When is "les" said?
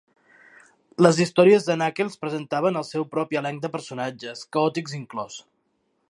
1.05-1.19